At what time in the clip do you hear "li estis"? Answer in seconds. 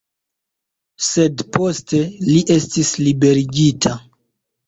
2.29-2.89